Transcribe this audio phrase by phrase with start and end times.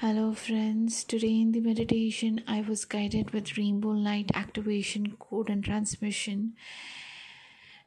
[0.00, 1.04] Hello, friends.
[1.04, 6.52] Today in the meditation, I was guided with rainbow light activation code and transmission,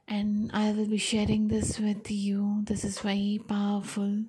[0.08, 2.64] and I will be sharing this with you.
[2.64, 4.24] This is very powerful,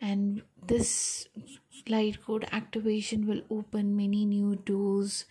[0.00, 1.28] and this
[1.86, 5.26] light code activation will open many new doors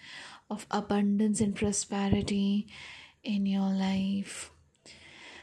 [0.51, 2.67] of abundance and prosperity
[3.23, 4.51] in your life.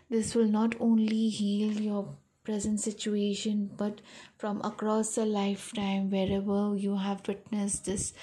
[0.09, 2.17] This will not only heal your
[2.49, 4.01] present situation, but
[4.39, 8.15] from across a lifetime, wherever you have witnessed this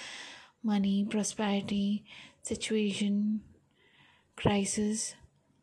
[0.63, 2.03] money, prosperity
[2.41, 3.41] situation,
[4.35, 5.13] crisis,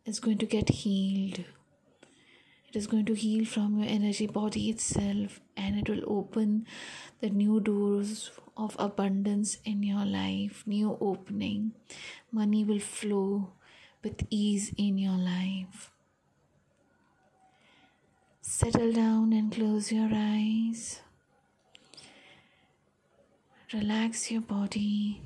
[0.06, 1.40] is going to get healed.
[2.68, 6.66] It is going to heal from your energy body itself, and it will open
[7.20, 11.72] the new doors of abundance in your life, new opening.
[12.30, 13.54] Money will flow
[14.04, 15.91] with ease in your life.
[18.44, 21.00] Settle down and close your eyes.
[23.72, 25.22] Relax your body.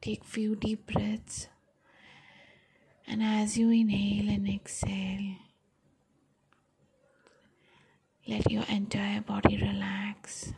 [0.00, 1.48] Take few deep breaths.
[3.06, 5.36] And as you inhale and exhale,
[8.26, 10.54] let your entire body relax.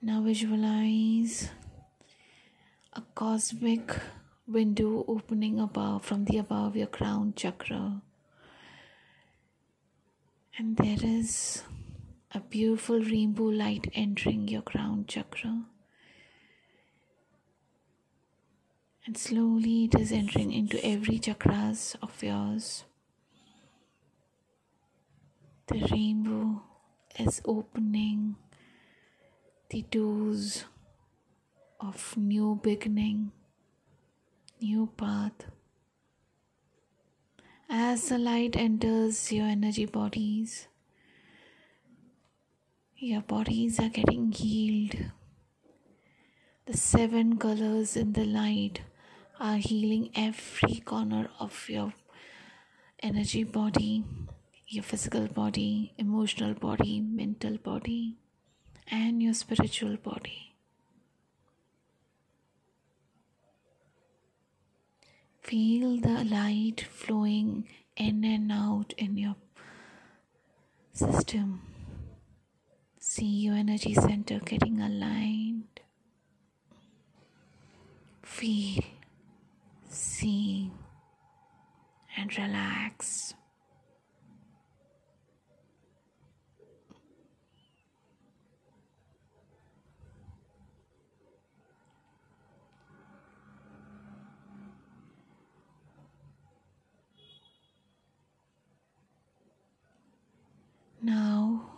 [0.00, 1.50] Now visualize
[2.92, 3.96] a cosmic
[4.48, 8.00] window opening above from the above your crown chakra.
[10.56, 11.62] And there is
[12.32, 15.64] a beautiful rainbow light entering your crown chakra.
[19.06, 22.84] And slowly it is entering into every chakras of yours.
[25.66, 26.62] The rainbow
[27.18, 28.36] is opening
[29.68, 30.64] the doors
[31.80, 33.32] of new beginning
[34.60, 35.46] new path.
[37.68, 40.68] As the light enters your energy bodies,
[42.96, 44.96] your bodies are getting healed.
[46.66, 48.80] The seven colors in the light
[49.38, 51.92] are healing every corner of your
[53.00, 54.04] energy body,
[54.66, 58.18] your physical body, emotional body, mental body,
[58.90, 60.47] and your spiritual body.
[65.48, 67.66] Feel the light flowing
[67.96, 69.34] in and out in your
[70.92, 71.62] system.
[72.98, 75.80] See your energy center getting aligned.
[78.22, 78.82] Feel,
[79.88, 80.70] see,
[82.14, 83.32] and relax.
[101.00, 101.70] Now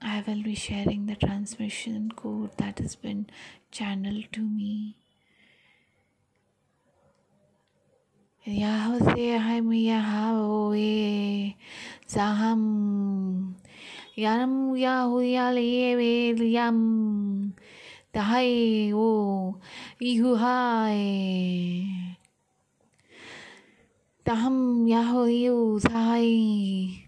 [0.00, 3.26] I will be sharing the transmission code that has been
[3.70, 4.94] channeled to me.
[12.06, 13.56] Zaham
[14.16, 17.54] Yam Yahweh Yam
[18.12, 19.56] Dahai O
[20.02, 21.06] Ihuhai
[24.26, 27.07] Daham Yahweh Zahai Nam Yahweh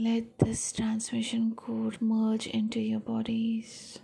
[0.00, 3.98] Let this transmission code merge into your bodies.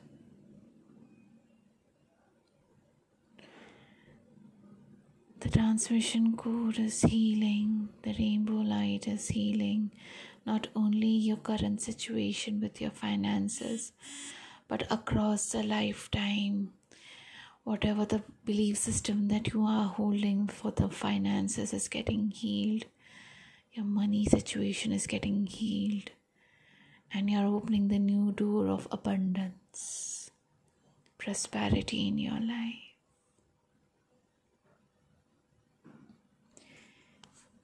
[5.38, 9.92] The transmission code is healing, the rainbow light is healing
[10.44, 13.92] not only your current situation with your finances,
[14.66, 16.72] but across the lifetime.
[17.62, 22.86] Whatever the belief system that you are holding for the finances is getting healed
[23.74, 26.10] your money situation is getting healed
[27.12, 30.30] and you're opening the new door of abundance,
[31.18, 32.94] prosperity in your life.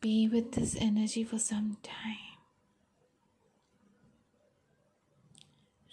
[0.00, 2.16] Be with this energy for some time.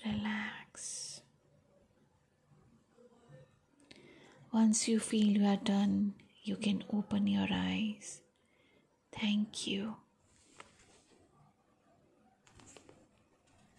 [0.03, 1.21] Relax.
[4.51, 8.21] Once you feel you are done, you can open your eyes.
[9.11, 9.97] Thank you.